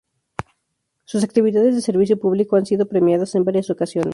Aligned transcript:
Sus 1.05 1.23
actividades 1.23 1.75
de 1.75 1.81
servicio 1.81 2.17
público 2.17 2.55
han 2.55 2.65
sido 2.65 2.87
premiadas 2.87 3.35
en 3.35 3.43
varias 3.45 3.69
ocasiones. 3.69 4.09